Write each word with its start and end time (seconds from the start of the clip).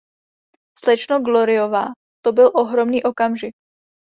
Slečno 0.77 1.19
Gloryová, 1.19 1.85
to 2.25 2.31
byl 2.31 2.51
ohromný 2.55 3.03
okamžik. 3.03 3.55